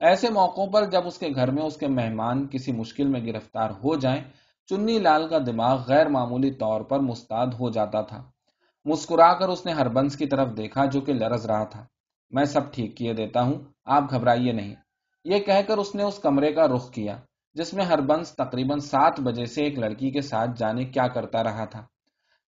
ایسے 0.00 0.30
موقعوں 0.30 0.66
پر 0.66 0.84
جب 0.84 1.06
اس 1.06 1.18
کے 1.18 1.28
گھر 1.34 1.50
میں 1.50 1.62
اس 1.62 1.76
کے 1.76 1.86
مہمان 1.86 2.48
کسی 2.48 2.72
مشکل 2.72 3.06
میں 3.06 3.26
گرفتار 3.26 3.70
ہو 3.70 3.96
جائیں، 3.96 4.22
چنی 4.66 4.98
لال 4.98 5.28
کا 5.28 5.38
دماغ 5.46 5.82
غیر 5.88 6.08
معمولی 6.08 6.50
طور 6.50 6.80
پر 6.80 6.98
مستعد 6.98 7.46
ہو 7.46 7.70
جاتا 7.70 8.00
تھا۔ 8.00 8.22
مسکرا 8.84 9.34
کر 9.34 9.48
اس 9.48 9.66
نے 9.66 9.72
ہربنس 9.72 10.16
کی 10.16 10.26
طرف 10.26 10.48
دیکھا 10.56 10.84
جو 10.84 11.00
کہ 11.00 11.12
لرز 11.12 11.46
رہا 11.46 11.64
تھا۔ 11.64 11.86
میں 12.30 12.44
سب 12.44 12.72
ٹھیک 12.72 12.96
کیے 12.96 13.12
دیتا 13.12 13.42
ہوں، 13.42 13.54
آپ 13.84 14.02
گھبرائیے 14.10 14.52
نہیں۔ 14.52 14.74
یہ 15.24 15.38
کہہ 15.38 15.62
کر 15.66 15.78
اس 15.78 15.94
نے 15.94 16.02
اس 16.02 16.18
کمرے 16.18 16.52
کا 16.52 16.68
رخ 16.68 16.90
کیا، 16.90 17.18
جس 17.54 17.74
میں 17.74 17.84
ہربنس 17.84 18.30
تقریباً 18.30 18.78
سات 18.78 19.20
بجے 19.20 19.46
سے 19.46 19.64
ایک 19.64 19.78
لڑکی 19.78 20.10
کے 20.10 20.20
ساتھ 20.20 20.50
جانے 20.56 20.84
کیا 20.84 21.08
کرتا 21.08 21.44
رہا 21.44 21.64
تھا۔ 21.64 21.86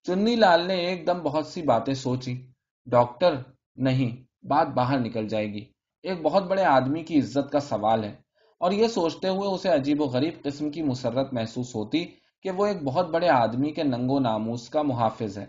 چنی 0.02 0.36
لال 0.36 0.66
نے 0.66 0.74
ایک 0.74 1.06
دم 1.06 1.18
بہت 1.18 1.46
سی 1.46 1.62
باتیں 1.62 1.94
سوچی۔ 1.94 2.46
ڈاکٹر، 2.86 3.34
نہیں، 3.76 4.22
بات 4.46 4.66
باہر 4.66 4.98
نکل 4.98 5.28
جائے 5.28 5.52
گی۔ 5.52 5.64
ایک 6.02 6.22
بہت 6.22 6.42
بڑے 6.42 6.64
آدمی 6.64 7.02
کی 7.02 7.18
عزت 7.18 7.52
کا 7.52 7.60
سوال 7.60 8.04
ہے۔ 8.04 8.14
اور 8.60 8.72
یہ 8.72 8.88
سوچتے 8.88 9.28
ہوئے 9.28 9.48
اسے 9.48 9.68
عجیب 9.68 10.00
و 10.00 10.04
غریب 10.04 10.34
قسم 10.42 10.70
کی 10.70 10.82
مسرت 10.82 11.32
محسوس 11.32 11.74
ہوتی 11.74 12.04
کہ 12.42 12.50
وہ 12.50 12.66
ایک 12.66 12.82
بہت 12.82 13.08
بڑے 13.08 13.28
آدمی 13.28 13.72
کے 13.72 13.82
ننگو 13.82 14.20
ناموس 14.20 14.68
کا 14.68 14.82
محافظ 14.82 15.38
ہے۔ 15.38 15.46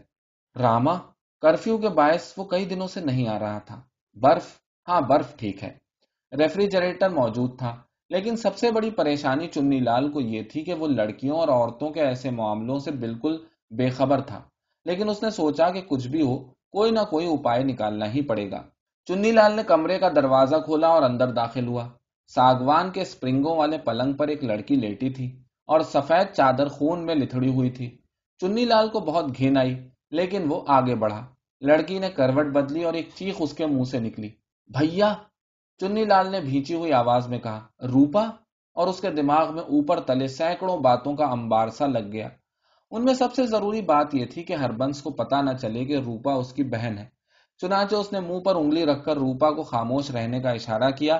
راما 0.59 0.93
کرفیو 1.41 1.77
کے 1.77 1.89
باعث 1.89 2.33
وہ 2.37 2.43
کئی 2.43 2.65
دنوں 2.65 2.87
سے 2.87 3.01
نہیں 3.01 3.27
آ 3.27 3.39
رہا 3.39 3.59
تھا۔ 3.59 3.81
برف 4.15 4.59
ہاں 4.87 5.01
برف 5.01 5.37
ٹھیک 5.37 5.63
ہے۔ 5.63 5.86
ریفریجریٹر 6.31 7.09
موجود 7.09 7.59
تھا۔ 7.59 7.75
لیکن 8.09 8.35
سب 8.35 8.57
سے 8.57 8.71
بڑی 8.71 8.91
پریشانی 8.91 9.47
چنی 9.47 9.79
لال 9.79 10.11
کو 10.11 10.21
یہ 10.21 10.41
تھی 10.43 10.63
کہ 10.63 10.73
وہ 10.73 10.87
لڑکیوں 10.87 11.37
اور 11.37 11.47
عورتوں 11.47 11.89
کے 11.89 12.01
ایسے 12.01 12.29
معاملوں 12.29 12.79
سے 12.79 12.91
بالکل 12.91 13.37
بے 13.71 13.89
خبر 13.89 14.21
تھا۔ 14.21 14.41
لیکن 14.85 15.09
اس 15.09 15.23
نے 15.23 15.29
سوچا 15.29 15.69
کہ 15.69 15.81
کچھ 15.81 16.07
بھی 16.07 16.21
ہو، 16.21 16.37
کوئی 16.71 16.91
نہ 16.91 16.99
کوئی 17.09 17.33
اپائے 17.33 17.63
نکالنا 17.63 18.13
ہی 18.13 18.21
پڑے 18.21 18.51
گا۔ 18.51 18.63
چنی 19.05 19.31
لال 19.31 19.55
نے 19.55 19.63
کمرے 19.63 19.99
کا 19.99 20.09
دروازہ 20.09 20.55
کھولا 20.55 20.87
اور 20.87 21.03
اندر 21.03 21.31
داخل 21.31 21.67
ہوا۔ 21.67 21.89
ساگوان 22.27 22.91
کے 22.91 23.01
اسپرنگوں 23.01 23.57
والے 23.57 23.77
پلنگ 23.77 24.13
پر 24.13 24.27
ایک 24.27 24.43
لڑکی 24.43 24.75
لیٹی 24.75 25.09
تھی 25.09 25.39
اور 25.67 25.79
سفید 25.79 26.35
چادر 26.35 26.67
خون 26.67 27.05
میں 27.05 27.15
لتڑی 27.15 27.49
ہوئی 27.49 27.69
تھی۔ 27.69 27.97
چنی 28.41 28.65
لال 28.65 28.89
کو 28.89 28.99
بہت 28.99 29.37
گھین 29.37 29.57
آئی، 29.57 29.89
لیکن 30.11 30.45
وہ 30.49 30.61
آگے 30.67 30.95
بڑھا۔ 30.95 31.25
لڑکی 31.61 31.99
نے 31.99 32.09
کروٹ 32.09 32.45
بدلی 32.45 32.83
اور 32.83 32.93
ایک 32.93 33.09
چیخ 33.15 33.35
اس 33.39 33.53
کے 33.53 33.65
منہ 33.65 33.83
سے 33.83 33.99
نکلی۔ 33.99 34.29
بھیا 34.67 35.15
چنی 35.77 36.05
لال 36.05 36.31
نے 36.31 36.39
بھیچی 36.39 36.73
ہوئی 36.73 36.93
آواز 36.93 37.27
میں 37.27 37.39
کہا، 37.39 37.67
روپا؟ 37.81 38.21
اور 38.73 38.87
اس 38.87 39.01
کے 39.01 39.11
دماغ 39.11 39.53
میں 39.53 39.63
اوپر 39.63 39.99
تلے 39.99 40.27
سینکڑوں 40.27 40.77
باتوں 40.77 41.15
کا 41.15 41.25
امبار 41.25 41.67
سا 41.67 41.85
لگ 41.85 42.11
گیا۔ 42.11 42.29
ان 42.91 43.03
میں 43.03 43.13
سب 43.13 43.33
سے 43.33 43.45
ضروری 43.45 43.81
بات 43.81 44.15
یہ 44.15 44.25
تھی 44.25 44.43
کہ 44.43 44.53
ہربنس 44.53 45.01
کو 45.01 45.09
پتا 45.09 45.41
نہ 45.41 45.49
چلے 45.61 45.85
کہ 45.85 45.97
روپا 45.97 46.33
اس 46.33 46.53
کی 46.53 46.63
بہن 46.63 46.97
ہے۔ 46.97 47.05
چنانچہ 47.57 47.95
اس 47.95 48.13
نے 48.13 48.19
منہ 48.19 48.39
پر 48.39 48.55
انگلی 48.55 48.85
رکھ 48.85 49.05
کر 49.05 49.17
روپا 49.17 49.51
کو 49.51 49.63
خاموش 49.63 50.11
رہنے 50.11 50.39
کا 50.39 50.49
اشارہ 50.49 50.91
کیا 50.91 51.15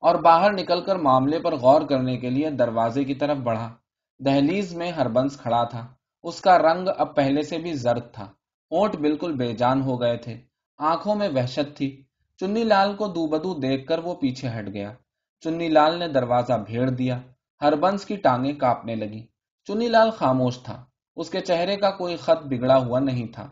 اور 0.00 0.14
باہر 0.14 0.52
نکل 0.52 0.84
کر 0.84 0.96
معاملے 0.96 1.38
پر 1.38 1.54
غور 1.54 1.82
کرنے 1.82 2.16
کے 2.16 2.30
لیے 2.30 2.50
دروازے 2.50 3.04
کی 3.04 3.14
طرف 3.14 3.36
بڑھا۔ 3.36 3.74
دہلیز 4.18 4.74
میں 4.74 4.92
ہربنس 4.92 5.36
کھڑا 5.36 5.64
تھا۔ 5.64 5.86
اس 6.22 6.40
کا 6.40 6.58
رنگ 6.58 6.88
اب 6.98 7.16
پہلے 7.16 7.42
سے 7.42 7.58
بھی 7.58 7.72
زرد 7.72 8.12
تھا۔ 8.12 8.24
اونٹ 8.70 8.96
بالکل 8.96 9.32
بے 9.32 9.52
جان 9.52 9.82
ہو 9.82 10.00
گئے 10.00 10.16
تھے۔ 10.16 10.40
آنکھوں 10.78 11.14
میں 11.14 11.28
وحشت 11.28 11.76
تھی۔ 11.76 12.04
چنی 12.40 12.64
لال 12.64 12.96
کو 12.96 13.06
دو 13.06 13.26
بدو 13.26 13.54
دیکھ 13.54 13.86
کر 13.86 13.98
وہ 13.98 14.14
پیچھے 14.14 14.48
ہٹ 14.48 14.68
گیا۔ 14.72 14.92
چنی 15.40 15.68
لال 15.68 15.98
نے 15.98 16.08
دروازہ 16.08 16.52
بھیڑ 16.52 16.90
دیا۔ 16.90 17.20
ہربنس 17.62 18.04
کی 18.04 18.16
ٹانگیں 18.16 18.52
کاپنے 18.52 18.94
لگی 18.94 19.26
چنی 19.64 19.88
لال 19.88 20.10
خاموش 20.10 20.58
تھا۔ 20.58 20.84
اس 21.16 21.30
کے 21.30 21.40
چہرے 21.40 21.76
کا 21.76 21.90
کوئی 21.90 22.16
خط 22.16 22.44
بگڑا 22.44 22.76
ہوا 22.76 22.98
نہیں 22.98 23.26
تھا۔ 23.26 23.48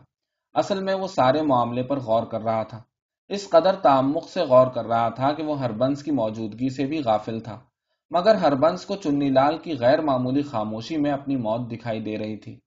اصل 0.53 0.83
میں 0.83 0.93
وہ 0.93 1.07
سارے 1.07 1.41
معاملے 1.41 1.83
پر 1.83 1.99
غور 1.99 2.23
کر 2.23 2.41
رہا 2.41 2.63
تھا۔ 2.63 2.83
اس 3.27 3.49
قدر 3.49 3.75
تعمق 3.75 4.29
سے 4.29 4.41
غور 4.41 4.67
کر 4.67 4.85
رہا 4.85 5.09
تھا 5.09 5.33
کہ 5.33 5.43
وہ 5.43 5.59
ہربنس 5.59 6.03
کی 6.03 6.11
موجودگی 6.11 6.69
سے 6.69 6.85
بھی 6.85 6.99
غافل 7.03 7.39
تھا۔ 7.39 7.59
مگر 8.11 8.35
ہربنس 8.35 8.85
کو 8.85 8.95
چنی 8.95 9.29
لال 9.29 9.57
کی 9.57 9.77
غیر 9.79 10.01
معمولی 10.01 10.41
خاموشی 10.41 10.97
میں 10.97 11.11
اپنی 11.11 11.35
موت 11.35 11.71
دکھائی 11.71 11.99
دے 11.99 12.17
رہی 12.17 12.37
تھی۔ 12.37 12.59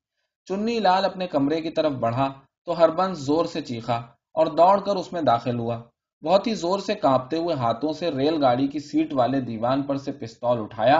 چنی 0.44 0.78
لال 0.78 1.04
اپنے 1.04 1.26
کمرے 1.26 1.60
کی 1.60 1.70
طرف 1.70 1.92
بڑھا 1.92 2.32
تو 2.64 2.78
ہربنس 2.78 3.18
زور 3.18 3.44
سے 3.44 3.60
چیخا 3.60 3.96
اور 4.34 4.46
دوڑ 4.46 4.80
کر 4.80 4.96
اس 4.96 5.12
میں 5.12 5.22
داخل 5.22 5.58
ہوا۔ 5.58 5.82
بہت 6.26 6.46
ہی 6.46 6.54
زور 6.54 6.78
سے 6.78 6.94
کانپتے 6.94 7.36
ہوئے 7.36 7.54
ہاتھوں 7.54 7.92
سے 7.92 8.10
ریل 8.10 8.42
گاڑی 8.42 8.68
کی 8.68 8.78
سیٹ 8.78 9.12
والے 9.12 9.40
دیوان 9.40 9.82
پر 9.82 9.96
سے 9.96 10.12
پستول 10.12 10.60
اٹھایا 10.60 10.98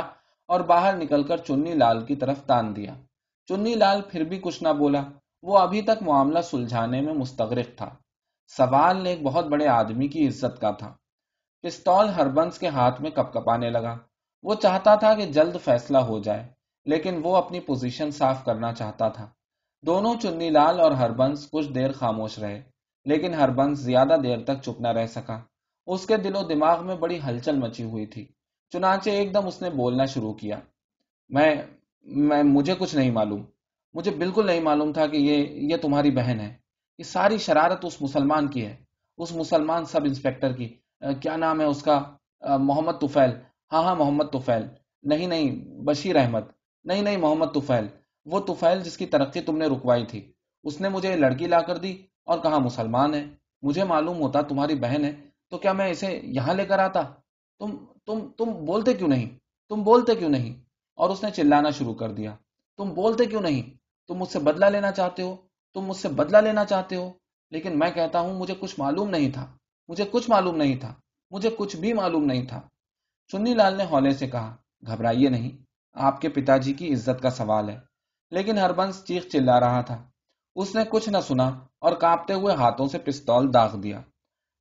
اور 0.48 0.60
باہر 0.60 0.96
نکل 0.96 1.22
کر 1.22 1.36
چنی 1.36 1.74
لال 1.74 2.04
کی 2.06 2.16
طرف 2.16 2.44
تان 2.44 2.76
دیا۔ 2.76 2.94
چنی 3.46 3.74
لال 3.74 4.00
پھر 4.10 4.24
بھی 4.24 4.38
کچھ 4.38 4.62
نہ 4.62 4.68
بولا۔ 4.68 5.02
وہ 5.42 5.58
ابھی 5.58 5.82
تک 5.82 6.02
معاملہ 6.02 6.40
سلجھانے 6.40 7.00
میں 7.00 7.14
مستغرق 7.14 7.78
تھا۔ 7.78 7.88
سوال 8.56 9.06
ایک 9.06 9.22
بہت 9.22 9.44
بڑے 9.44 9.68
آدمی 9.68 10.08
کی 10.08 10.28
عزت 10.28 10.60
کا 10.60 10.70
تھا۔ 10.70 10.94
پستول 11.62 12.08
ہربنس 12.08 12.58
کے 12.58 12.68
ہاتھ 12.68 13.02
میں 13.02 13.10
کپ 13.10 13.32
کپانے 13.32 13.70
لگا۔ 13.70 13.96
وہ 14.42 14.54
چاہتا 14.54 14.94
تھا 14.94 15.14
کہ 15.14 15.26
جلد 15.26 15.56
فیصلہ 15.64 15.98
ہو 15.98 16.18
جائے، 16.18 16.46
لیکن 16.84 17.20
وہ 17.24 17.36
اپنی 17.36 17.60
پوزیشن 17.60 18.10
صاف 18.10 18.44
کرنا 18.44 18.72
چاہتا 18.72 19.08
تھا۔ 19.08 19.28
دونوں 19.82 20.14
چنی 20.22 20.50
لال 20.50 20.80
اور 20.80 20.90
ہربنس 20.90 21.50
کچھ 21.50 21.68
دیر 21.68 21.92
خاموش 21.92 22.38
رہے۔ 22.38 22.75
لیکن 23.06 23.34
ہربنس 23.34 23.78
زیادہ 23.78 24.16
دیر 24.22 24.38
تک 24.44 24.62
چپ 24.62 24.80
نہ 24.80 24.88
رہ 24.88 25.06
سکا۔ 25.06 25.40
اس 25.86 26.06
کے 26.06 26.16
دل 26.16 26.36
و 26.36 26.42
دماغ 26.42 26.86
میں 26.86 26.96
بڑی 26.96 27.18
ہلچل 27.26 27.56
مچی 27.58 27.84
ہوئی 27.84 28.06
تھی۔ 28.06 28.26
چنانچہ 28.72 29.10
ایک 29.10 29.34
دم 29.34 29.46
اس 29.46 29.62
نے 29.62 29.70
بولنا 29.70 30.04
شروع 30.04 30.32
کیا۔ 30.32 30.58
میں 31.28 31.54
میں، 32.02 32.42
مجھے 32.42 32.74
کچھ 32.78 32.96
نہیں 32.96 33.10
معلوم۔ 33.10 33.44
مجھے 33.94 34.10
بالکل 34.10 34.46
نہیں 34.46 34.60
معلوم 34.60 34.92
تھا 34.92 35.06
کہ 35.06 35.16
یہ 35.16 35.36
یہ 35.72 35.76
تمہاری 35.76 36.10
بہن 36.10 36.40
ہے۔ 36.40 36.54
یہ 36.98 37.04
ساری 37.04 37.38
شرارت 37.38 37.84
اس 37.84 38.02
مسلمان 38.02 38.48
کی 38.48 38.66
ہے۔ 38.66 38.76
اس 39.18 39.32
مسلمان 39.32 39.84
سب 39.84 40.00
انسپیکٹر 40.04 40.52
کی۔ 40.52 40.68
کیا 41.20 41.36
نام 41.36 41.60
ہے 41.60 41.66
اس 41.66 41.82
کا؟ 41.82 42.02
محمد 42.58 42.92
توفیل 43.00 43.30
ہاں 43.72 43.82
ہاں 43.82 43.96
محمد 43.96 44.24
توفیل 44.32 44.62
نہیں 45.02 45.26
نہیں، 45.26 45.64
بشیر 45.84 46.16
احمد۔ 46.16 46.40
نہیں 46.84 47.02
نہیں، 47.02 47.16
محمد 47.16 47.46
توفیل 47.54 47.86
وہ 48.24 48.40
توفیل 48.40 48.80
جس 48.80 48.96
کی 48.96 49.06
ترقی 49.06 49.40
تم 49.40 49.56
نے 49.58 49.66
رکوائی 49.66 50.06
تھی۔ 50.06 50.32
اس 50.64 50.80
نے 50.80 50.88
مجھے 50.88 51.16
لڑکی 51.16 51.46
لا 51.46 51.60
کر 51.60 51.76
دی۔ 51.76 51.96
اور 52.26 52.38
کہا 52.38 52.58
مسلمان 52.58 53.14
ہے؟ 53.14 53.26
مجھے 53.62 53.84
معلوم 53.84 54.20
ہوتا 54.20 54.40
تمہاری 54.40 54.74
بہن 54.74 55.04
ہے، 55.04 55.12
تو 55.50 55.58
کیا 55.58 55.72
میں 55.72 55.90
اسے 55.90 56.20
یہاں 56.24 56.54
لے 56.54 56.64
کر 56.64 56.78
آتا؟ 56.78 57.00
تم 57.58 57.76
تم 58.06 58.28
تم 58.38 58.64
بولتے 58.64 58.94
کیوں 58.94 59.08
نہیں؟ 59.08 59.38
تم 59.68 59.82
بولتے 59.82 60.14
کیوں 60.14 60.30
نہیں؟ 60.30 60.54
اور 60.94 61.10
اس 61.10 61.24
نے 61.24 61.30
چلانا 61.30 61.70
شروع 61.70 61.94
کر 61.94 62.12
دیا۔ 62.12 62.36
تم 62.76 62.94
بولتے 62.94 63.24
کیوں 63.24 63.40
نہیں؟ 63.40 63.76
تم 64.08 64.14
مجھ 64.14 64.28
سے 64.28 64.38
بدلہ 64.38 64.66
لینا 64.66 64.92
چاہتے 64.92 65.22
ہو؟ 65.22 65.36
تم 65.74 65.80
مجھ 65.80 65.96
سے 65.96 66.08
بدلہ 66.08 66.36
لینا 66.36 66.64
چاہتے 66.64 66.96
ہو؟ 66.96 67.12
لیکن 67.50 67.78
میں 67.78 67.90
کہتا 67.90 68.20
ہوں، 68.20 68.34
مجھے 68.34 68.54
کچھ 68.60 68.74
معلوم 68.78 69.10
نہیں 69.10 69.30
تھا۔ 69.30 69.46
مجھے 69.88 70.04
کچھ 70.10 70.30
معلوم 70.30 70.56
نہیں 70.56 70.76
تھا۔ 70.76 70.94
مجھے 71.30 71.50
کچھ 71.58 71.76
بھی 71.76 71.92
معلوم 71.92 72.24
نہیں 72.24 72.46
تھا۔ 72.46 72.60
چنی 73.32 73.54
لال 73.54 73.74
نے 73.74 73.84
ہولے 73.84 74.10
سے 74.10 74.26
کہا، 74.26 74.56
گھبرائیے 74.86 75.28
نہیں، 75.28 75.62
آپ 75.92 76.20
کے 76.20 76.28
پتا 76.28 76.56
جی 76.56 76.72
کی 76.72 76.94
عزت 76.94 77.22
کا 77.22 77.30
سوال 77.30 77.68
ہے۔ 77.68 77.78
لیکن 78.30 78.58
ہربنس 78.58 79.04
چیخ 79.04 79.26
چلا 79.26 79.60
رہا 79.60 79.80
تھا۔ 79.80 80.08
اس 80.56 80.74
نے 80.74 80.82
کچھ 80.90 81.08
نہ 81.08 81.16
سنا۔ 81.28 81.58
اور 81.86 81.94
کانپتے 81.94 82.34
ہوئے 82.34 82.54
ہاتھوں 82.54 82.86
سے 82.86 82.98
پستول 82.98 83.54
داغ 83.54 83.76
دیا۔ 83.76 84.00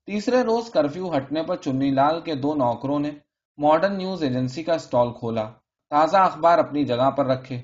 تیسرے 0.05 0.41
روز 0.41 0.69
کرفیو 0.69 1.17
ہٹنے 1.17 1.43
پر 1.43 1.55
چنی 1.55 1.91
لال 1.91 2.21
کے 2.21 2.35
دو 2.35 2.53
نوکروں 2.55 2.99
نے 2.99 3.11
ماڈرن 3.57 3.97
نیوز 3.97 4.23
ایجنسی 4.23 4.63
کا 4.63 4.73
اسٹال 4.73 5.13
کھولا۔ 5.13 5.49
تازہ 5.89 6.17
اخبار 6.17 6.57
اپنی 6.57 6.85
جگہ 6.85 7.09
پر 7.11 7.25
رکھے۔ 7.25 7.61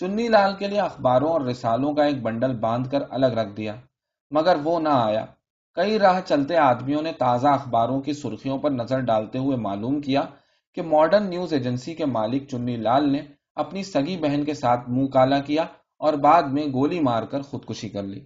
چنی 0.00 0.28
لال 0.28 0.54
کے 0.58 0.68
لیے 0.68 0.80
اخباروں 0.80 1.28
اور 1.28 1.40
رسالوں 1.40 1.94
کا 1.94 2.04
ایک 2.04 2.22
بنڈل 2.22 2.56
باندھ 2.56 2.90
کر 2.90 2.98
الگ 3.10 3.26
رکھ 3.26 3.56
دیا، 3.56 3.74
مگر 4.30 4.56
وہ 4.64 4.80
نہ 4.80 4.88
آیا۔ 4.88 5.24
کئی 5.74 5.98
راہ 5.98 6.20
چلتے 6.20 6.56
آدمیوں 6.56 7.02
نے 7.02 7.12
تازہ 7.12 7.48
اخباروں 7.48 8.00
کی 8.00 8.12
سرخیوں 8.12 8.58
پر 8.58 8.70
نظر 8.70 9.00
ڈالتے 9.00 9.38
ہوئے 9.38 9.56
معلوم 9.56 10.00
کیا 10.00 10.22
کہ 10.74 10.82
ماڈرن 10.82 11.30
نیوز 11.30 11.52
ایجنسی 11.52 11.94
کے 11.94 12.06
مالک 12.06 12.48
چنی 12.48 12.76
لال 12.76 13.12
نے 13.12 13.22
اپنی 13.54 13.82
سگی 13.82 14.16
بہن 14.16 14.44
کے 14.44 14.54
ساتھ 14.54 14.90
منہ 14.90 15.06
کالا 15.06 15.38
کیا 15.38 15.62
اور 15.98 16.14
بعد 16.14 16.42
میں 16.42 16.66
گولی 16.72 17.00
مار 17.00 17.22
کر 17.22 17.42
خودکشی 17.42 17.88
کر 17.88 18.02
لی۔ 18.02 18.20